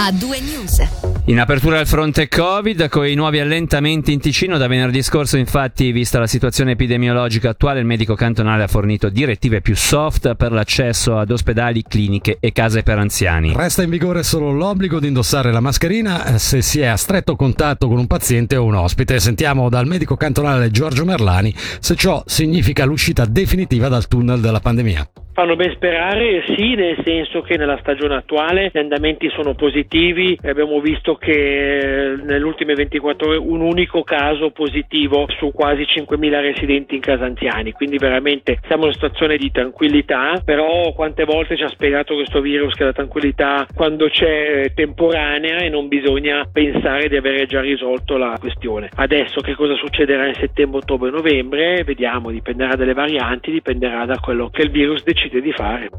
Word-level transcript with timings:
a 0.00 0.12
due 0.12 0.38
news. 0.40 0.80
In 1.24 1.40
apertura 1.40 1.80
al 1.80 1.86
fronte 1.86 2.28
Covid, 2.28 2.88
con 2.88 3.04
i 3.04 3.14
nuovi 3.14 3.40
allentamenti 3.40 4.12
in 4.12 4.20
Ticino, 4.20 4.56
da 4.56 4.68
venerdì 4.68 5.02
scorso 5.02 5.36
infatti, 5.36 5.90
vista 5.90 6.20
la 6.20 6.28
situazione 6.28 6.70
epidemiologica 6.72 7.50
attuale, 7.50 7.80
il 7.80 7.84
medico 7.84 8.14
cantonale 8.14 8.62
ha 8.62 8.68
fornito 8.68 9.08
direttive 9.08 9.60
più 9.60 9.74
soft 9.74 10.36
per 10.36 10.52
l'accesso 10.52 11.18
ad 11.18 11.32
ospedali, 11.32 11.82
cliniche 11.82 12.36
e 12.38 12.52
case 12.52 12.84
per 12.84 12.98
anziani. 12.98 13.52
Resta 13.56 13.82
in 13.82 13.90
vigore 13.90 14.22
solo 14.22 14.52
l'obbligo 14.52 15.00
di 15.00 15.08
indossare 15.08 15.50
la 15.50 15.60
mascherina 15.60 16.26
eh, 16.26 16.38
se 16.38 16.62
si 16.62 16.78
è 16.78 16.86
a 16.86 16.96
stretto 16.96 17.34
contatto 17.34 17.88
con 17.88 17.98
un 17.98 18.06
paziente 18.06 18.54
o 18.54 18.64
un 18.64 18.74
ospite. 18.74 19.18
Sentiamo 19.18 19.68
dal 19.68 19.86
medico 19.86 20.16
cantonale 20.16 20.70
Giorgio 20.70 21.04
Merlani 21.04 21.52
se 21.80 21.96
ciò 21.96 22.22
significa 22.24 22.84
l'uscita 22.84 23.24
definitiva 23.24 23.88
dal 23.88 24.06
tunnel 24.06 24.40
della 24.40 24.60
pandemia. 24.60 25.10
Fanno 25.38 25.54
ben 25.54 25.70
sperare, 25.70 26.42
sì, 26.48 26.74
nel 26.74 26.98
senso 27.04 27.42
che 27.42 27.56
nella 27.56 27.78
stagione 27.78 28.16
attuale 28.16 28.72
gli 28.72 28.78
andamenti 28.78 29.30
sono 29.30 29.54
positivi. 29.54 30.36
Abbiamo 30.42 30.80
visto 30.80 31.14
che 31.14 32.16
nelle 32.20 32.44
ultime 32.44 32.74
24 32.74 33.28
ore 33.28 33.36
un 33.36 33.60
unico 33.60 34.02
caso 34.02 34.50
positivo 34.50 35.28
su 35.38 35.52
quasi 35.52 35.82
5.000 35.82 36.40
residenti 36.40 36.96
in 36.96 37.00
casa 37.00 37.26
anziani, 37.26 37.70
quindi 37.70 37.98
veramente 37.98 38.58
siamo 38.66 38.82
in 38.82 38.88
una 38.88 38.94
situazione 38.94 39.36
di 39.36 39.48
tranquillità, 39.52 40.42
però 40.44 40.92
quante 40.92 41.22
volte 41.22 41.56
ci 41.56 41.62
ha 41.62 41.68
spiegato 41.68 42.14
questo 42.14 42.40
virus 42.40 42.74
che 42.74 42.82
la 42.82 42.92
tranquillità 42.92 43.64
quando 43.72 44.08
c'è 44.08 44.72
temporanea 44.74 45.58
e 45.58 45.68
non 45.68 45.86
bisogna 45.86 46.48
pensare 46.52 47.08
di 47.08 47.16
avere 47.16 47.46
già 47.46 47.60
risolto 47.60 48.16
la 48.16 48.36
questione. 48.40 48.88
Adesso 48.92 49.40
che 49.42 49.54
cosa 49.54 49.76
succederà 49.76 50.26
in 50.26 50.34
settembre, 50.34 50.78
ottobre, 50.78 51.12
novembre? 51.12 51.84
Vediamo, 51.84 52.32
dipenderà 52.32 52.74
dalle 52.74 52.92
varianti, 52.92 53.52
dipenderà 53.52 54.04
da 54.04 54.18
quello 54.18 54.50
che 54.50 54.62
il 54.62 54.72
virus 54.72 55.04
decide 55.04 55.26
decide 55.28 55.40
di 55.40 55.52
fare. 55.52 55.90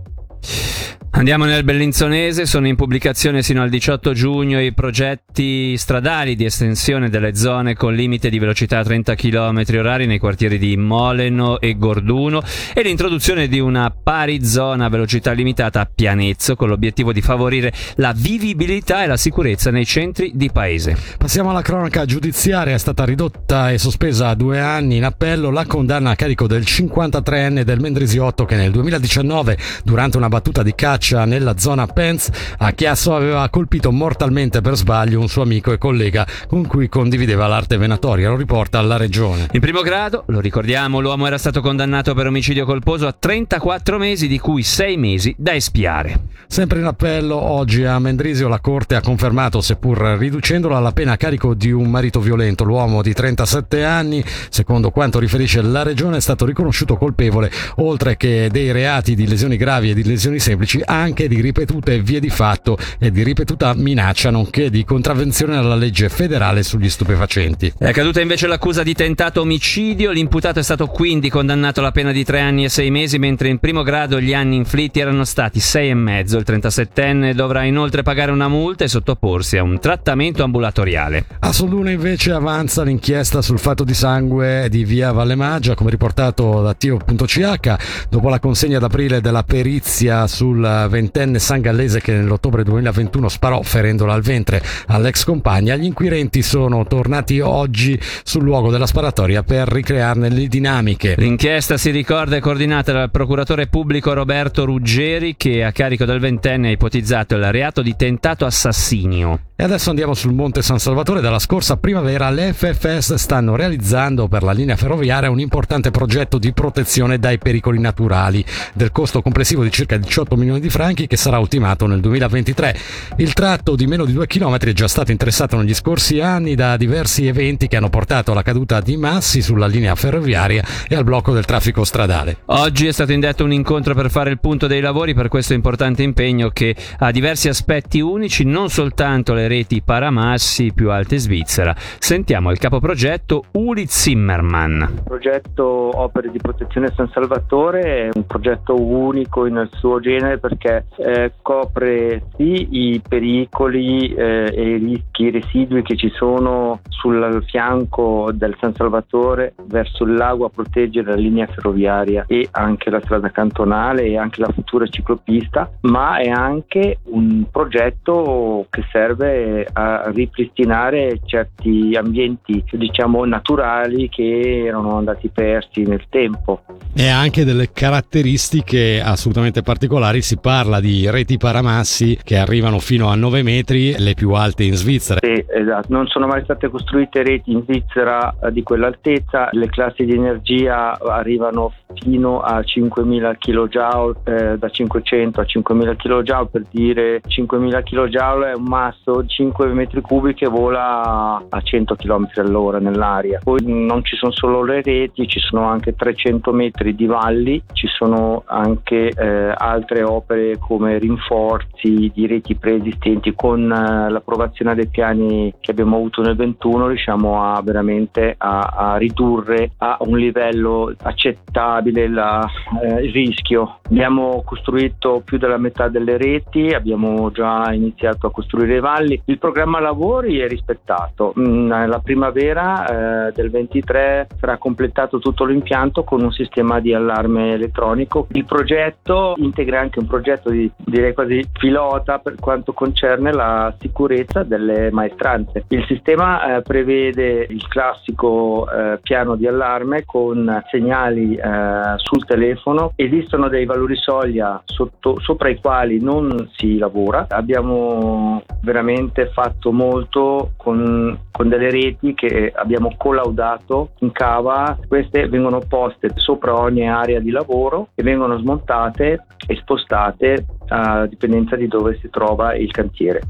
Andiamo 1.11 1.45
nel 1.45 1.63
Bellinzonese, 1.63 2.45
sono 2.45 2.67
in 2.67 2.75
pubblicazione 2.75 3.41
sino 3.41 3.63
al 3.63 3.69
18 3.69 4.13
giugno 4.13 4.61
i 4.61 4.73
progetti 4.73 5.75
stradali 5.75 6.35
di 6.35 6.45
estensione 6.45 7.09
delle 7.09 7.35
zone 7.35 7.73
con 7.73 7.95
limite 7.95 8.29
di 8.29 8.37
velocità 8.37 8.77
a 8.77 8.83
30 8.83 9.15
km 9.15 9.63
orari 9.75 10.05
nei 10.05 10.19
quartieri 10.19 10.59
di 10.59 10.77
Moleno 10.77 11.59
e 11.59 11.77
Gorduno 11.77 12.43
e 12.75 12.83
l'introduzione 12.83 13.47
di 13.47 13.59
una 13.59 13.91
pari 13.91 14.45
zona 14.45 14.85
a 14.85 14.89
velocità 14.89 15.31
limitata 15.31 15.81
a 15.81 15.89
Pianezzo 15.93 16.55
con 16.55 16.69
l'obiettivo 16.69 17.11
di 17.11 17.21
favorire 17.21 17.73
la 17.95 18.13
vivibilità 18.15 19.03
e 19.03 19.07
la 19.07 19.17
sicurezza 19.17 19.71
nei 19.71 19.85
centri 19.85 20.33
di 20.35 20.51
paese. 20.51 20.95
Passiamo 21.17 21.49
alla 21.49 21.63
cronaca 21.63 22.05
giudiziaria, 22.05 22.75
è 22.75 22.79
stata 22.79 23.03
ridotta 23.03 23.71
e 23.71 23.79
sospesa 23.79 24.29
a 24.29 24.35
due 24.35 24.59
anni 24.59 24.97
in 24.97 25.05
appello 25.05 25.49
la 25.49 25.65
condanna 25.65 26.11
a 26.11 26.15
carico 26.15 26.45
del 26.45 26.61
53enne 26.61 27.63
del 27.63 27.79
Mendrisiotto 27.79 28.45
che 28.45 28.55
nel 28.55 28.71
2019 28.71 29.57
durante 29.83 30.17
una 30.17 30.29
battuta 30.29 30.61
di 30.61 30.75
caccia 30.99 31.23
nella 31.23 31.57
zona 31.57 31.87
Pence 31.87 32.29
a 32.57 32.71
Chiasso 32.71 33.15
aveva 33.15 33.47
colpito 33.49 33.89
mortalmente 33.89 34.59
per 34.59 34.75
sbaglio 34.75 35.21
un 35.21 35.29
suo 35.29 35.43
amico 35.43 35.71
e 35.71 35.77
collega 35.77 36.27
con 36.47 36.67
cui 36.67 36.89
condivideva 36.89 37.47
l'arte 37.47 37.77
venatoria, 37.77 38.27
lo 38.27 38.35
riporta 38.35 38.79
alla 38.79 38.97
regione. 38.97 39.47
In 39.53 39.61
primo 39.61 39.81
grado, 39.81 40.23
lo 40.27 40.41
ricordiamo, 40.41 40.99
l'uomo 40.99 41.25
era 41.25 41.37
stato 41.37 41.61
condannato 41.61 42.13
per 42.13 42.27
omicidio 42.27 42.65
colposo 42.65 43.07
a 43.07 43.15
34 43.17 43.97
mesi, 43.97 44.27
di 44.27 44.39
cui 44.39 44.61
6 44.61 44.97
mesi 44.97 45.33
da 45.37 45.55
espiare. 45.55 46.19
Sempre 46.47 46.79
in 46.79 46.85
appello, 46.85 47.35
oggi 47.35 47.85
a 47.85 47.97
Mendrisio 47.99 48.47
la 48.47 48.59
Corte 48.59 48.95
ha 48.95 49.01
confermato, 49.01 49.61
seppur 49.61 49.99
riducendola, 50.17 50.79
la 50.79 50.91
pena 50.91 51.13
a 51.13 51.17
carico 51.17 51.53
di 51.53 51.71
un 51.71 51.89
marito 51.89 52.19
violento. 52.19 52.63
L'uomo 52.63 53.01
di 53.01 53.13
37 53.13 53.83
anni, 53.83 54.23
secondo 54.49 54.89
quanto 54.89 55.19
riferisce 55.19 55.61
la 55.61 55.83
regione, 55.83 56.17
è 56.17 56.21
stato 56.21 56.45
riconosciuto 56.45 56.97
colpevole, 56.97 57.51
oltre 57.75 58.17
che 58.17 58.49
dei 58.51 58.71
reati 58.71 59.15
di 59.15 59.27
lesioni 59.27 59.55
gravi 59.55 59.91
e 59.91 59.93
di 59.93 60.03
lesioni 60.03 60.39
semplici, 60.39 60.81
anche 60.89 61.27
di 61.27 61.39
ripetute 61.39 62.01
vie 62.01 62.19
di 62.19 62.29
fatto 62.29 62.77
e 62.97 63.11
di 63.11 63.23
ripetuta 63.23 63.73
minaccia, 63.75 64.31
nonché 64.31 64.69
di 64.69 64.83
contravvenzione 64.83 65.55
alla 65.55 65.75
legge 65.75 66.09
federale 66.09 66.63
sugli 66.63 66.89
stupefacenti. 66.89 67.73
È 67.77 67.91
caduta 67.91 68.21
invece 68.21 68.47
l'accusa 68.47 68.81
di 68.81 68.93
tentato 68.93 69.41
omicidio, 69.41 70.11
l'imputato 70.11 70.59
è 70.59 70.63
stato 70.63 70.87
quindi 70.87 71.29
condannato 71.29 71.79
alla 71.79 71.91
pena 71.91 72.11
di 72.11 72.23
tre 72.23 72.39
anni 72.39 72.63
e 72.63 72.69
sei 72.69 72.89
mesi, 72.89 73.19
mentre 73.19 73.49
in 73.49 73.59
primo 73.59 73.83
grado 73.83 74.19
gli 74.19 74.33
anni 74.33 74.55
inflitti 74.55 74.99
erano 74.99 75.23
stati 75.23 75.59
sei 75.59 75.89
e 75.89 75.93
mezzo. 75.93 76.37
Il 76.37 76.45
37enne 76.47 77.33
dovrà 77.33 77.63
inoltre 77.63 78.01
pagare 78.01 78.31
una 78.31 78.47
multa 78.47 78.83
e 78.83 78.87
sottoporsi 78.87 79.57
a 79.57 79.63
un 79.63 79.79
trattamento 79.79 80.43
ambulatoriale. 80.43 81.25
A 81.39 81.51
Soluna 81.51 81.91
invece 81.91 82.31
avanza 82.31 82.83
l'inchiesta 82.83 83.41
sul 83.41 83.59
fatto 83.59 83.83
di 83.83 83.93
sangue 83.93 84.67
di 84.69 84.83
via 84.83 85.11
Vallemaggia, 85.11 85.75
come 85.75 85.91
riportato 85.91 86.61
da 86.61 86.73
Tio.ch, 86.73 88.07
dopo 88.09 88.29
la 88.29 88.39
consegna 88.39 88.77
ad 88.77 88.83
aprile 88.83 89.21
della 89.21 89.43
perizia 89.43 90.25
sul 90.27 90.78
ventenne 90.87 91.39
sangallese 91.39 92.01
che 92.01 92.13
nell'ottobre 92.13 92.63
2021 92.63 93.29
sparò 93.29 93.61
ferendola 93.61 94.13
al 94.13 94.21
ventre 94.21 94.61
all'ex 94.87 95.23
compagna, 95.23 95.75
gli 95.75 95.85
inquirenti 95.85 96.41
sono 96.41 96.85
tornati 96.85 97.39
oggi 97.39 97.99
sul 98.23 98.43
luogo 98.43 98.71
della 98.71 98.85
sparatoria 98.85 99.43
per 99.43 99.67
ricrearne 99.67 100.29
le 100.29 100.47
dinamiche. 100.47 101.15
L'inchiesta 101.17 101.77
si 101.77 101.91
ricorda 101.91 102.35
è 102.35 102.39
coordinata 102.39 102.91
dal 102.91 103.11
procuratore 103.11 103.67
pubblico 103.67 104.13
Roberto 104.13 104.65
Ruggeri 104.65 105.35
che 105.35 105.63
a 105.63 105.71
carico 105.71 106.05
del 106.05 106.19
ventenne 106.19 106.69
ha 106.69 106.71
ipotizzato 106.71 107.35
il 107.35 107.51
reato 107.51 107.81
di 107.81 107.95
tentato 107.95 108.45
assassinio. 108.45 109.39
E 109.61 109.65
adesso 109.65 109.89
andiamo 109.89 110.13
sul 110.13 110.33
Monte 110.33 110.61
San 110.61 110.79
Salvatore. 110.79 111.19
Dalla 111.19 111.37
scorsa 111.37 111.75
primavera 111.75 112.29
le 112.29 112.53
FFS 112.53 113.15
stanno 113.15 113.57
realizzando 113.57 114.29
per 114.29 114.41
la 114.41 114.53
linea 114.53 114.77
ferroviaria 114.77 115.29
un 115.29 115.41
importante 115.41 115.91
progetto 115.91 116.37
di 116.37 116.53
protezione 116.53 117.19
dai 117.19 117.39
pericoli 117.39 117.77
naturali, 117.77 118.41
del 118.73 118.93
costo 118.93 119.21
complessivo 119.21 119.63
di 119.63 119.69
circa 119.69 119.97
18 119.97 120.37
milioni 120.37 120.61
di 120.61 120.68
franchi 120.69 121.07
che 121.07 121.17
sarà 121.17 121.39
ultimato 121.39 121.85
nel 121.87 121.99
2023. 121.99 122.75
Il 123.17 123.33
tratto 123.33 123.75
di 123.75 123.87
meno 123.87 124.05
di 124.05 124.13
due 124.13 124.27
chilometri 124.27 124.71
è 124.71 124.73
già 124.73 124.87
stato 124.87 125.11
interessato 125.11 125.57
negli 125.57 125.73
scorsi 125.73 126.19
anni 126.19 126.55
da 126.55 126.77
diversi 126.77 127.27
eventi 127.27 127.67
che 127.67 127.77
hanno 127.77 127.89
portato 127.89 128.31
alla 128.31 128.43
caduta 128.43 128.81
di 128.81 128.97
massi 128.97 129.41
sulla 129.41 129.67
linea 129.67 129.95
ferroviaria 129.95 130.63
e 130.87 130.95
al 130.95 131.03
blocco 131.03 131.33
del 131.33 131.45
traffico 131.45 131.83
stradale. 131.83 132.37
Oggi 132.45 132.87
è 132.87 132.91
stato 132.91 133.11
indetto 133.11 133.43
un 133.43 133.53
incontro 133.53 133.93
per 133.93 134.09
fare 134.09 134.29
il 134.29 134.39
punto 134.39 134.67
dei 134.67 134.81
lavori 134.81 135.13
per 135.13 135.27
questo 135.27 135.53
importante 135.53 136.03
impegno 136.03 136.49
che 136.49 136.75
ha 136.97 137.11
diversi 137.11 137.47
aspetti 137.47 137.99
unici, 137.99 138.43
non 138.43 138.69
soltanto 138.69 139.33
le 139.33 139.47
reti 139.47 139.81
paramassi 139.81 140.71
più 140.73 140.91
alte 140.91 141.17
Svizzera. 141.17 141.75
Sentiamo 141.97 142.51
il 142.51 142.57
capoprogetto 142.57 143.45
Uli 143.51 143.85
Zimmermann. 143.87 144.81
Il 144.81 145.01
progetto 145.03 145.63
Opere 145.63 146.29
di 146.31 146.39
Protezione 146.39 146.91
San 146.95 147.09
Salvatore 147.13 147.81
è 147.81 148.09
un 148.13 148.25
progetto 148.25 148.79
unico 148.79 149.45
nel 149.45 149.69
suo 149.73 149.99
genere 149.99 150.37
perché 150.37 150.58
eh, 150.67 151.33
copre 151.41 152.23
sì 152.35 152.67
i 152.71 153.01
pericoli 153.07 154.13
eh, 154.13 154.51
e 154.53 154.69
i 154.75 154.77
rischi 154.77 155.31
residui 155.31 155.81
che 155.81 155.95
ci 155.95 156.11
sono 156.13 156.81
sul 156.89 157.43
fianco 157.47 158.31
del 158.33 158.55
San 158.59 158.75
Salvatore 158.75 159.53
verso 159.67 160.03
il 160.03 160.13
lago 160.15 160.45
a 160.45 160.49
proteggere 160.49 161.11
la 161.11 161.15
linea 161.15 161.47
ferroviaria 161.47 162.25
e 162.27 162.47
anche 162.51 162.89
la 162.89 162.99
strada 163.01 163.29
cantonale 163.29 164.03
e 164.03 164.17
anche 164.17 164.41
la 164.41 164.51
futura 164.51 164.85
ciclopista, 164.87 165.71
ma 165.81 166.17
è 166.17 166.27
anche 166.27 166.99
un 167.03 167.45
progetto 167.49 168.67
che 168.69 168.83
serve 168.91 169.67
a 169.71 170.09
ripristinare 170.11 171.19
certi 171.25 171.95
ambienti 171.95 172.63
diciamo 172.71 173.23
naturali 173.25 174.09
che 174.09 174.65
erano 174.65 174.97
andati 174.97 175.29
persi 175.29 175.83
nel 175.83 176.03
tempo. 176.09 176.63
E 176.93 177.07
anche 177.07 177.45
delle 177.45 177.71
caratteristiche 177.71 179.01
assolutamente 179.01 179.61
particolari, 179.61 180.21
si 180.21 180.37
parla 180.37 180.48
di 180.79 181.07
reti 181.11 181.37
paramassi 181.37 182.17
che 182.23 182.35
arrivano 182.35 182.79
fino 182.79 183.09
a 183.09 183.15
9 183.15 183.43
metri, 183.43 183.93
le 183.99 184.15
più 184.15 184.31
alte 184.31 184.63
in 184.63 184.73
Svizzera. 184.73 185.19
Sì, 185.21 185.45
esatto, 185.47 185.85
non 185.89 186.07
sono 186.07 186.25
mai 186.25 186.43
state 186.43 186.69
costruite 186.69 187.21
reti 187.21 187.51
in 187.51 187.61
Svizzera 187.61 188.35
eh, 188.41 188.51
di 188.51 188.63
quell'altezza, 188.63 189.49
le 189.51 189.67
classi 189.67 190.05
di 190.05 190.13
energia 190.13 190.97
arrivano 190.99 191.73
fino 191.93 192.39
a 192.39 192.63
5000 192.63 193.35
kJ, 193.35 193.77
eh, 194.23 194.57
da 194.57 194.69
500 194.69 195.39
a 195.39 195.45
5000 195.45 195.95
kJ, 195.95 196.31
per 196.51 196.63
dire 196.71 197.21
5000 197.27 197.83
kJ 197.83 198.17
è 198.17 198.53
un 198.55 198.63
masso 198.63 199.23
5 199.23 199.67
metri 199.67 200.01
cubi 200.01 200.33
che 200.33 200.47
vola 200.47 201.43
a 201.47 201.61
100 201.61 201.93
km 201.93 202.27
all'ora 202.37 202.79
nell'aria. 202.79 203.39
Poi 203.43 203.59
non 203.65 204.03
ci 204.03 204.15
sono 204.15 204.31
solo 204.31 204.63
le 204.63 204.81
reti, 204.81 205.27
ci 205.27 205.39
sono 205.39 205.65
anche 205.65 205.93
300 205.93 206.51
metri 206.53 206.95
di 206.95 207.05
valli, 207.05 207.61
ci 207.73 207.85
sono 207.87 208.41
anche 208.47 209.09
eh, 209.09 209.53
altre 209.55 210.01
opere 210.01 210.38
come 210.59 210.97
rinforzi 210.97 212.11
di 212.13 212.27
reti 212.27 212.55
preesistenti. 212.55 213.33
Con 213.35 213.71
eh, 213.71 214.09
l'approvazione 214.09 214.75
dei 214.75 214.87
piani 214.87 215.53
che 215.59 215.71
abbiamo 215.71 215.95
avuto 215.97 216.21
nel 216.21 216.35
21 216.35 216.87
riusciamo 216.87 217.43
a 217.43 217.61
veramente 217.61 218.35
a, 218.37 218.59
a 218.59 218.97
ridurre 218.97 219.71
a 219.77 219.97
un 220.01 220.17
livello 220.17 220.93
accettabile 221.01 222.07
la, 222.09 222.45
eh, 222.81 223.05
il 223.05 223.11
rischio. 223.11 223.79
Abbiamo 223.89 224.41
costruito 224.45 225.21
più 225.23 225.37
della 225.37 225.57
metà 225.57 225.87
delle 225.87 226.17
reti, 226.17 226.73
abbiamo 226.73 227.31
già 227.31 227.71
iniziato 227.71 228.27
a 228.27 228.31
costruire 228.31 228.77
i 228.77 228.79
valli. 228.79 229.21
Il 229.25 229.37
programma 229.37 229.79
lavori 229.79 230.39
è 230.39 230.47
rispettato. 230.47 231.33
Mm, 231.39 231.71
primavera 232.09 233.27
eh, 233.27 233.31
del 233.33 233.51
23 233.51 234.27
sarà 234.39 234.57
completato 234.57 235.19
tutto 235.19 235.45
l'impianto 235.45 236.03
con 236.03 236.21
un 236.23 236.31
sistema 236.31 236.79
di 236.79 236.93
allarme 236.93 237.53
elettronico. 237.53 238.27
Il 238.31 238.45
progetto 238.45 239.35
integra 239.37 239.79
anche 239.79 239.99
un 239.99 240.07
progetto 240.07 240.18
progetto 240.19 240.49
di, 240.49 240.69
direi 240.75 241.13
quasi 241.13 241.47
pilota 241.51 242.19
per 242.19 242.35
quanto 242.35 242.73
concerne 242.73 243.31
la 243.31 243.73
sicurezza 243.79 244.43
delle 244.43 244.91
maestranze. 244.91 245.63
Il 245.69 245.85
sistema 245.85 246.57
eh, 246.57 246.61
prevede 246.61 247.47
il 247.49 247.65
classico 247.67 248.69
eh, 248.69 248.99
piano 249.01 249.35
di 249.35 249.47
allarme 249.47 250.03
con 250.05 250.61
segnali 250.69 251.35
eh, 251.35 251.93
sul 251.95 252.25
telefono, 252.25 252.91
esistono 252.95 253.47
dei 253.47 253.65
valori 253.65 253.95
soglia 253.95 254.61
sotto, 254.65 255.19
sopra 255.19 255.49
i 255.49 255.59
quali 255.59 256.01
non 256.01 256.49
si 256.55 256.77
lavora. 256.77 257.27
Abbiamo 257.29 258.43
veramente 258.61 259.27
fatto 259.27 259.71
molto 259.71 260.51
con, 260.57 261.17
con 261.31 261.47
delle 261.47 261.71
reti 261.71 262.13
che 262.13 262.51
abbiamo 262.53 262.93
collaudato 262.97 263.91
in 263.99 264.11
cava, 264.11 264.77
queste 264.87 265.29
vengono 265.29 265.61
poste 265.67 266.11
sopra 266.15 266.59
ogni 266.59 266.89
area 266.89 267.19
di 267.19 267.31
lavoro 267.31 267.89
e 267.95 268.03
vengono 268.03 268.37
smontate 268.37 269.25
e 269.49 269.55
spostate 269.55 270.45
a 270.67 271.07
dipendenza 271.07 271.55
di 271.55 271.67
dove 271.67 271.97
si 271.99 272.07
trova 272.11 272.55
il 272.55 272.69
cantiere. 272.69 273.21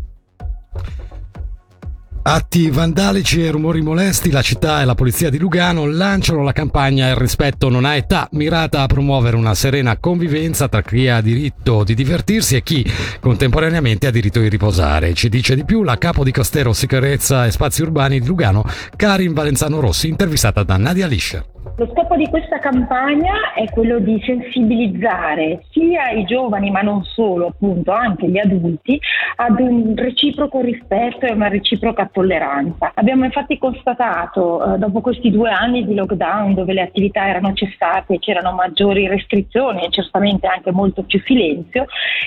Atti 2.21 2.69
vandalici 2.69 3.45
e 3.45 3.49
rumori 3.49 3.81
molesti, 3.81 4.29
la 4.29 4.41
città 4.41 4.81
e 4.81 4.85
la 4.85 4.95
polizia 4.95 5.29
di 5.29 5.39
Lugano 5.39 5.85
lanciano 5.87 6.43
la 6.43 6.51
campagna 6.51 7.07
Il 7.07 7.15
rispetto 7.15 7.69
non 7.69 7.85
ha 7.85 7.95
età, 7.95 8.27
mirata 8.33 8.81
a 8.81 8.87
promuovere 8.87 9.37
una 9.37 9.55
serena 9.55 9.97
convivenza 9.97 10.67
tra 10.67 10.81
chi 10.81 11.07
ha 11.07 11.21
diritto 11.21 11.85
di 11.85 11.95
divertirsi 11.95 12.57
e 12.57 12.63
chi 12.63 12.85
contemporaneamente 13.21 14.07
ha 14.07 14.11
diritto 14.11 14.41
di 14.41 14.49
riposare. 14.49 15.13
Ci 15.13 15.29
dice 15.29 15.55
di 15.55 15.63
più 15.63 15.83
la 15.83 15.97
capo 15.97 16.25
di 16.25 16.33
Costero 16.33 16.73
Sicurezza 16.73 17.45
e 17.45 17.51
Spazi 17.51 17.81
Urbani 17.81 18.19
di 18.19 18.27
Lugano, 18.27 18.65
Karin 18.97 19.33
Valenzano 19.33 19.79
Rossi, 19.79 20.09
intervistata 20.09 20.63
da 20.63 20.75
Nadia 20.75 21.07
Lischer. 21.07 21.48
Lo 21.79 21.87
scopo 21.93 22.17
di 22.17 22.27
questa 22.27 22.59
campagna 22.59 23.53
è 23.53 23.63
quello 23.69 23.99
di 23.99 24.21
sensibilizzare 24.25 25.63
sia 25.71 26.09
i 26.09 26.25
giovani, 26.25 26.69
ma 26.71 26.81
non 26.81 27.05
solo, 27.05 27.47
appunto, 27.47 27.93
anche 27.93 28.27
gli 28.27 28.37
adulti, 28.37 28.99
ad 29.37 29.61
un 29.61 29.93
reciproco 29.95 30.59
rispetto 30.59 31.25
e 31.25 31.31
una 31.31 31.47
reciproca 31.47 32.09
tolleranza. 32.11 32.91
Abbiamo 32.95 33.23
infatti 33.23 33.57
constatato, 33.57 34.75
eh, 34.75 34.77
dopo 34.77 34.99
questi 34.99 35.31
due 35.31 35.51
anni 35.51 35.85
di 35.85 35.95
lockdown, 35.95 36.53
dove 36.53 36.73
le 36.73 36.81
attività 36.81 37.25
erano 37.25 37.53
cessate 37.53 38.19
c'erano 38.19 38.51
maggiori 38.51 39.07
restrizioni 39.07 39.85
e 39.85 39.89
certamente 39.89 40.47
anche 40.47 40.71
molto 40.71 41.03
più 41.03 41.21
silenzio, 41.23 41.85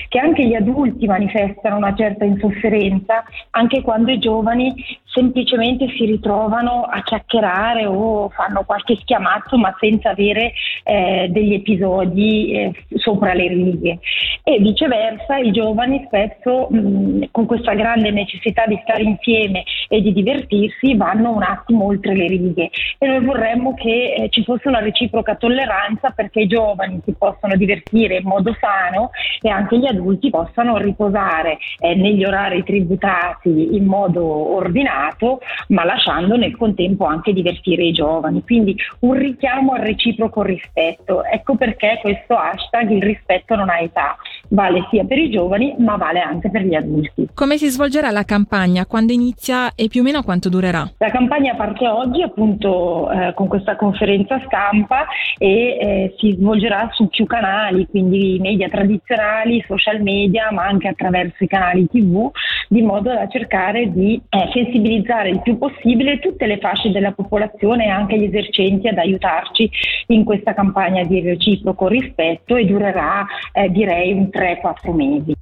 che 0.09 0.17
anche 0.17 0.47
gli 0.47 0.55
adulti 0.55 1.05
manifestano 1.05 1.77
una 1.77 1.93
certa 1.93 2.25
insofferenza, 2.25 3.23
anche 3.51 3.83
quando 3.83 4.09
i 4.09 4.17
giovani 4.17 4.73
semplicemente 5.05 5.89
si 5.89 6.05
ritrovano 6.05 6.85
a 6.89 7.03
chiacchierare 7.03 7.85
o 7.85 8.29
fanno 8.29 8.63
qualche 8.65 8.97
schiamata 8.99 9.42
fatto 9.43 9.57
ma 9.57 9.75
senza 9.79 10.09
avere 10.09 10.53
eh, 10.83 11.27
degli 11.29 11.53
episodi 11.53 12.51
eh, 12.51 12.71
sopra 12.95 13.33
le 13.33 13.47
righe. 13.47 13.99
E 14.43 14.59
viceversa 14.59 15.37
i 15.37 15.51
giovani 15.51 16.03
spesso 16.05 16.67
mh, 16.69 17.25
con 17.31 17.45
questa 17.45 17.73
grande 17.73 18.11
necessità 18.11 18.65
di 18.65 18.79
stare 18.83 19.03
insieme 19.03 19.63
e 19.87 20.01
di 20.01 20.13
divertirsi 20.13 20.95
vanno 20.95 21.31
un 21.31 21.43
attimo 21.43 21.85
oltre 21.85 22.15
le 22.15 22.27
righe. 22.27 22.69
E 22.97 23.07
noi 23.07 23.23
vorremmo 23.23 23.73
che 23.73 24.13
eh, 24.13 24.29
ci 24.29 24.43
fosse 24.43 24.67
una 24.67 24.79
reciproca 24.79 25.35
tolleranza 25.35 26.11
perché 26.11 26.41
i 26.41 26.47
giovani 26.47 27.01
si 27.05 27.13
possano 27.17 27.55
divertire 27.55 28.17
in 28.17 28.27
modo 28.27 28.55
sano 28.59 29.11
e 29.41 29.49
anche 29.49 29.77
gli 29.77 29.85
adulti 29.85 30.29
possano 30.29 30.77
riposare 30.77 31.57
eh, 31.79 31.95
negli 31.95 32.23
orari 32.23 32.63
tributati 32.63 33.75
in 33.75 33.85
modo 33.85 34.23
ordinato 34.55 35.39
ma 35.69 35.83
lasciando 35.83 36.35
nel 36.35 36.55
contempo 36.55 37.05
anche 37.05 37.33
divertire 37.33 37.83
i 37.83 37.91
giovani. 37.91 38.43
Quindi 38.43 38.75
un 38.99 39.17
richiamo 39.33 39.73
al 39.73 39.81
reciproco 39.81 40.41
rispetto. 40.43 41.23
Ecco 41.23 41.55
perché 41.55 41.99
questo 42.01 42.35
hashtag 42.35 42.89
il 42.91 43.01
rispetto 43.01 43.55
non 43.55 43.69
ha 43.69 43.79
età, 43.79 44.15
vale 44.49 44.87
sia 44.89 45.03
per 45.03 45.17
i 45.17 45.29
giovani 45.29 45.75
ma 45.79 45.97
vale 45.97 46.21
anche 46.21 46.49
per 46.49 46.61
gli 46.61 46.75
adulti. 46.75 47.29
Come 47.33 47.57
si 47.57 47.67
svolgerà 47.67 48.11
la 48.11 48.23
campagna? 48.23 48.85
Quando 48.85 49.11
inizia 49.11 49.73
e 49.75 49.87
più 49.87 50.01
o 50.01 50.03
meno 50.03 50.23
quanto 50.23 50.49
durerà? 50.49 50.89
La 50.97 51.09
campagna 51.09 51.55
parte 51.55 51.87
oggi 51.87 52.21
appunto 52.21 53.09
eh, 53.11 53.33
con 53.33 53.47
questa 53.47 53.75
conferenza 53.75 54.41
stampa 54.45 55.05
e 55.37 55.77
eh, 55.79 56.15
si 56.17 56.33
svolgerà 56.33 56.89
su 56.91 57.07
più 57.07 57.25
canali, 57.25 57.87
quindi 57.87 58.37
media 58.39 58.69
tradizionali, 58.69 59.63
social 59.67 60.01
media, 60.01 60.51
ma 60.51 60.65
anche 60.65 60.87
attraverso 60.87 61.43
i 61.43 61.47
canali 61.47 61.87
TV, 61.87 62.29
di 62.69 62.81
modo 62.81 63.11
da 63.11 63.27
cercare 63.27 63.91
di 63.91 64.21
eh, 64.29 64.49
sensibilizzare 64.53 65.29
il 65.29 65.41
più 65.41 65.57
possibile 65.57 66.19
tutte 66.19 66.45
le 66.45 66.59
fasce 66.59 66.91
della 66.91 67.11
popolazione 67.11 67.85
e 67.85 67.89
anche 67.89 68.17
gli 68.17 68.25
esercenti 68.25 68.87
ad 68.87 68.97
aiutare 68.97 69.22
aiutarci 69.23 69.69
in 70.07 70.23
questa 70.23 70.53
campagna 70.53 71.03
di 71.03 71.21
reciproco 71.21 71.87
rispetto 71.87 72.55
e 72.55 72.65
durerà 72.65 73.25
eh, 73.53 73.69
direi 73.69 74.11
un 74.11 74.29
3-4 74.31 74.93
mesi. 74.93 75.33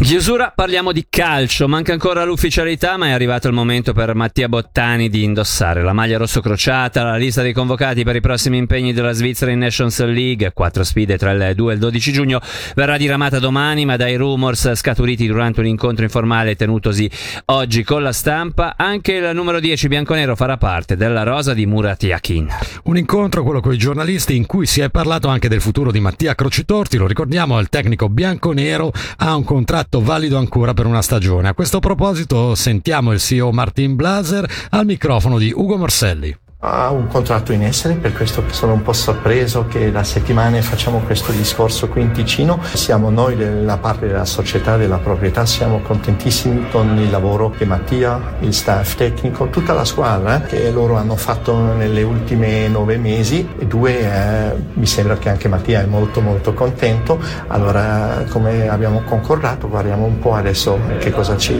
In 0.00 0.04
chiusura 0.04 0.52
parliamo 0.54 0.92
di 0.92 1.06
calcio, 1.08 1.66
manca 1.66 1.92
ancora 1.92 2.24
l'ufficialità 2.24 2.96
ma 2.96 3.08
è 3.08 3.10
arrivato 3.10 3.48
il 3.48 3.54
momento 3.54 3.92
per 3.92 4.14
Mattia 4.14 4.48
Bottani 4.48 5.08
di 5.08 5.24
indossare 5.24 5.82
la 5.82 5.92
maglia 5.92 6.18
rosso 6.18 6.40
crociata, 6.40 7.02
la 7.02 7.16
lista 7.16 7.42
dei 7.42 7.52
convocati 7.52 8.04
per 8.04 8.16
i 8.16 8.20
prossimi 8.20 8.58
impegni 8.58 8.92
della 8.92 9.12
Svizzera 9.12 9.50
in 9.50 9.58
Nations 9.58 10.04
League, 10.04 10.52
quattro 10.52 10.84
sfide 10.84 11.18
tra 11.18 11.32
il 11.32 11.54
2 11.54 11.70
e 11.70 11.74
il 11.74 11.80
12 11.80 12.12
giugno, 12.12 12.40
verrà 12.74 12.96
diramata 12.96 13.38
domani 13.38 13.84
ma 13.84 13.96
dai 13.96 14.16
rumors 14.16 14.74
scaturiti 14.74 15.26
durante 15.26 15.60
un 15.60 15.66
incontro 15.66 16.04
informale 16.04 16.54
tenutosi 16.54 17.10
oggi 17.46 17.82
con 17.82 18.02
la 18.02 18.12
stampa, 18.12 18.74
anche 18.76 19.14
il 19.14 19.34
numero 19.34 19.58
10 19.58 19.88
bianconero 19.88 20.36
farà 20.36 20.56
parte 20.56 20.96
della 20.96 21.24
rosa 21.24 21.54
di 21.54 21.66
Murat 21.66 22.02
Yakin. 22.02 22.48
Un 22.84 22.96
incontro, 22.96 23.42
quello 23.42 23.60
con 23.60 23.72
i 23.72 23.78
giornalisti, 23.78 24.36
in 24.36 24.46
cui 24.46 24.66
si 24.66 24.80
è 24.80 24.90
parlato 24.90 25.28
anche 25.28 25.48
del 25.48 25.60
futuro 25.60 25.90
di 25.90 26.00
Mattia 26.00 26.34
Crocitorti, 26.34 26.96
lo 26.96 27.06
ricordiamo, 27.18 27.58
il 27.58 27.68
tecnico 27.68 28.08
bianconero 28.08 28.92
ha 29.16 29.34
un 29.34 29.42
contratto 29.42 30.00
valido 30.00 30.38
ancora 30.38 30.72
per 30.72 30.86
una 30.86 31.02
stagione. 31.02 31.48
A 31.48 31.54
questo 31.54 31.80
proposito 31.80 32.54
sentiamo 32.54 33.10
il 33.10 33.18
CEO 33.18 33.50
Martin 33.50 33.96
Blaser 33.96 34.48
al 34.70 34.84
microfono 34.84 35.36
di 35.36 35.52
Ugo 35.52 35.76
Morselli 35.76 36.36
ha 36.60 36.90
un 36.90 37.06
contratto 37.06 37.52
in 37.52 37.62
essere, 37.62 37.94
per 37.94 38.12
questo 38.12 38.42
sono 38.50 38.72
un 38.72 38.82
po' 38.82 38.92
sorpreso 38.92 39.66
che 39.68 39.92
da 39.92 40.02
settimane 40.02 40.60
facciamo 40.60 40.98
questo 40.98 41.30
discorso 41.30 41.86
qui 41.88 42.02
in 42.02 42.10
Ticino. 42.10 42.60
Siamo 42.72 43.10
noi 43.10 43.36
della 43.36 43.76
parte 43.76 44.08
della 44.08 44.24
società, 44.24 44.76
della 44.76 44.96
proprietà, 44.96 45.46
siamo 45.46 45.78
contentissimi 45.80 46.68
con 46.68 46.98
il 46.98 47.10
lavoro 47.10 47.50
che 47.50 47.64
Mattia, 47.64 48.34
il 48.40 48.52
staff 48.52 48.96
tecnico, 48.96 49.46
tutta 49.50 49.72
la 49.72 49.84
squadra 49.84 50.40
che 50.40 50.68
loro 50.72 50.96
hanno 50.96 51.14
fatto 51.14 51.74
nelle 51.74 52.02
ultime 52.02 52.66
nove 52.66 52.98
mesi 52.98 53.48
e 53.56 53.64
due 53.64 54.00
eh, 54.00 54.52
mi 54.72 54.86
sembra 54.86 55.16
che 55.16 55.28
anche 55.28 55.46
Mattia 55.46 55.82
è 55.82 55.86
molto 55.86 56.20
molto 56.20 56.54
contento. 56.54 57.20
Allora 57.46 58.24
come 58.30 58.68
abbiamo 58.68 59.02
concordato 59.02 59.68
guardiamo 59.68 60.06
un 60.06 60.18
po' 60.18 60.34
adesso 60.34 60.76
che 60.98 61.12
cosa 61.12 61.36
ci 61.36 61.54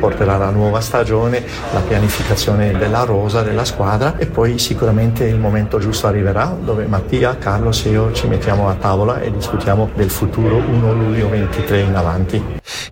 porterà 0.00 0.38
la 0.38 0.48
nuova 0.48 0.80
stagione, 0.80 1.44
la 1.74 1.80
pianificazione 1.80 2.72
della 2.78 3.04
rosa, 3.04 3.42
della 3.42 3.66
squadra 3.66 4.16
poi 4.38 4.56
sicuramente 4.56 5.24
il 5.24 5.36
momento 5.36 5.80
giusto 5.80 6.06
arriverà 6.06 6.56
dove 6.62 6.86
Mattia, 6.86 7.36
Carlos 7.38 7.84
e 7.86 7.90
io 7.90 8.12
ci 8.12 8.28
mettiamo 8.28 8.68
a 8.68 8.76
tavola 8.76 9.20
e 9.20 9.32
discutiamo 9.32 9.90
del 9.96 10.10
futuro 10.10 10.58
1 10.58 10.92
luglio 10.92 11.28
23 11.28 11.80
in 11.80 11.96
avanti. 11.96 12.40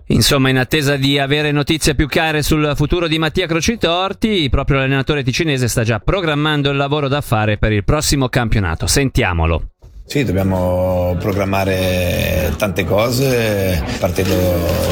Insomma, 0.07 0.49
in 0.49 0.57
attesa 0.57 0.97
di 0.97 1.17
avere 1.17 1.53
notizie 1.53 1.95
più 1.95 2.07
chiare 2.07 2.41
sul 2.41 2.73
futuro 2.75 3.07
di 3.07 3.17
Mattia 3.17 3.47
Crocitorti, 3.47 4.49
proprio 4.49 4.79
l'allenatore 4.79 5.23
ticinese 5.23 5.69
sta 5.69 5.83
già 5.83 6.01
programmando 6.01 6.69
il 6.69 6.75
lavoro 6.75 7.07
da 7.07 7.21
fare 7.21 7.57
per 7.57 7.71
il 7.71 7.85
prossimo 7.85 8.27
campionato. 8.27 8.85
Sentiamolo. 8.85 9.76
Sì, 10.09 10.23
dobbiamo 10.23 11.17
programmare 11.19 12.53
tante 12.55 12.85
cose 12.85 13.83
partendo 13.99 14.35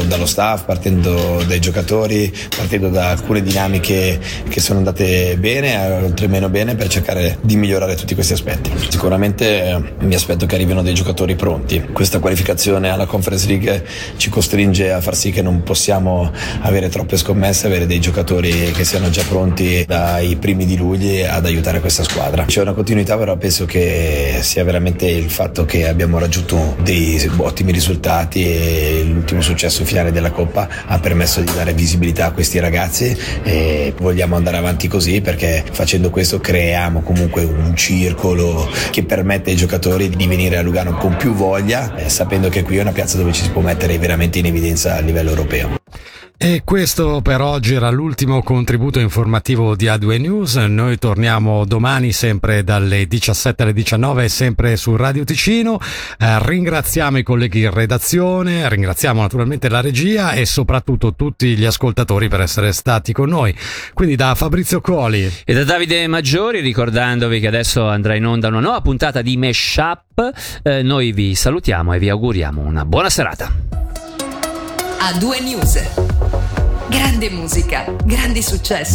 dallo 0.08 0.26
staff, 0.26 0.66
partendo 0.66 1.42
dai 1.48 1.62
giocatori, 1.62 2.36
partendo 2.54 2.90
da 2.90 3.12
alcune 3.12 3.42
dinamiche 3.42 4.20
che 4.50 4.60
sono 4.60 4.80
andate 4.80 5.38
bene, 5.38 5.78
altre 5.78 6.28
meno 6.28 6.50
bene 6.50 6.76
per 6.76 6.90
cercare 6.90 7.38
di 7.40 7.56
migliorare 7.56 7.96
tutti 7.96 8.14
questi 8.14 8.34
aspetti. 8.34 8.70
Sicuramente 8.90 9.64
eh, 9.64 9.82
mi 10.00 10.16
aspetto 10.16 10.46
che 10.46 10.56
arrivino 10.56 10.82
dei 10.82 10.94
giocatori 10.94 11.36
pronti. 11.36 11.82
Questa 11.94 12.20
qualificazione 12.20 12.90
alla 12.90 13.06
Conference 13.06 13.48
League 13.48 13.86
ci 14.18 14.30
costringe 14.30 14.92
a 14.92 15.00
far 15.00 15.16
sì 15.16 15.32
che 15.32 15.42
non 15.42 15.64
possiamo 15.64 16.30
avere 16.60 16.90
troppe 16.90 17.16
scommesse, 17.16 17.68
avere 17.68 17.86
dei 17.86 18.02
giocatori 18.02 18.70
che 18.74 18.84
siano 18.84 19.10
già 19.10 19.24
pronti 19.24 19.86
dai 19.88 20.36
primi 20.36 20.66
di 20.66 20.76
luglio 20.76 21.26
ad 21.30 21.46
aiutare 21.46 21.80
questa 21.80 22.04
squadra. 22.04 22.44
C'è 22.44 22.60
una 22.60 22.74
continuità 22.74 23.18
però 23.18 23.38
penso 23.38 23.64
che 23.64 24.40
sia 24.42 24.66
veramente 24.66 25.04
sicuramente 25.06 25.08
il 25.08 25.30
fatto 25.30 25.66
che 25.66 25.88
abbiamo 25.88 26.18
raggiunto 26.18 26.76
dei 26.82 27.30
ottimi 27.38 27.72
risultati 27.72 28.44
e 28.44 29.04
l'ultimo 29.06 29.42
successo 29.42 29.86
finale 29.86 30.12
della 30.12 30.32
Coppa 30.32 30.68
ha 30.86 31.00
permesso 31.00 31.42
di 31.42 31.52
dare 31.54 31.74
visibilità 31.74 32.28
a 32.28 32.32
questi 32.32 32.60
ragazzi 32.60 33.16
e 33.44 33.94
vogliamo 33.98 34.36
andare 34.36 34.58
avanti 34.58 34.88
così 34.88 35.22
perché 35.22 35.64
facendo 35.72 36.10
questo 36.10 36.40
creiamo 36.40 37.02
comunque 37.02 37.44
un 37.44 37.76
circolo 37.76 38.68
che 38.92 39.04
permette 39.04 39.52
ai 39.52 39.56
giocatori 39.56 40.10
di 40.10 40.28
venire 40.28 40.58
a 40.58 40.62
Lugano 40.62 40.98
con 40.98 41.16
più 41.18 41.34
voglia, 41.34 41.96
eh, 41.96 42.10
sapendo 42.10 42.50
che 42.50 42.64
qui 42.64 42.78
è 42.78 42.82
una 42.82 42.92
piazza 42.92 43.18
dove 43.18 43.32
ci 43.32 43.44
si 43.44 43.50
può 43.50 43.62
mettere 43.62 43.98
veramente 43.98 44.40
in 44.40 44.46
evidenza 44.46 44.96
a 44.96 45.00
livello 45.00 45.30
europeo. 45.30 45.85
E 46.38 46.64
questo 46.66 47.22
per 47.22 47.40
oggi 47.40 47.76
era 47.76 47.90
l'ultimo 47.90 48.44
contributo 48.44 49.00
informativo 49.00 49.74
di 49.74 49.86
A2 49.86 50.20
News. 50.20 50.56
Noi 50.56 50.98
torniamo 50.98 51.64
domani 51.64 52.12
sempre 52.12 52.62
dalle 52.64 53.08
17 53.08 53.64
alle 53.64 53.72
19 53.72 54.28
sempre 54.28 54.76
su 54.76 54.98
Radio 54.98 55.24
Ticino. 55.24 55.80
Eh, 56.20 56.38
ringraziamo 56.46 57.18
i 57.18 57.24
colleghi 57.24 57.62
in 57.62 57.72
redazione, 57.72 58.68
ringraziamo 58.68 59.22
naturalmente 59.22 59.70
la 59.70 59.80
regia 59.80 60.34
e 60.34 60.46
soprattutto 60.46 61.16
tutti 61.16 61.56
gli 61.56 61.66
ascoltatori 61.66 62.28
per 62.28 62.42
essere 62.42 62.74
stati 62.74 63.14
con 63.14 63.30
noi. 63.30 63.56
Quindi 63.94 64.18
da 64.18 64.36
Fabrizio 64.36 64.82
Coli 64.82 65.32
e 65.46 65.54
da 65.54 65.64
Davide 65.64 66.06
Maggiori, 66.08 66.60
ricordandovi 66.60 67.40
che 67.40 67.48
adesso 67.48 67.88
andrà 67.88 68.14
in 68.14 68.26
onda 68.26 68.50
una 68.50 68.60
nuova 68.60 68.82
puntata 68.82 69.22
di 69.22 69.38
Mesh 69.38 69.78
Up, 69.78 70.32
eh, 70.64 70.82
noi 70.84 71.14
vi 71.14 71.34
salutiamo 71.34 71.94
e 71.94 72.00
vi 72.00 72.10
auguriamo 72.10 72.62
una 72.62 72.84
buona 72.84 73.10
serata. 73.10 73.85
A2 75.00 75.44
News. 75.44 75.84
Grande 76.90 77.30
musica, 77.30 77.86
grandi 78.04 78.42
successi. 78.42 78.94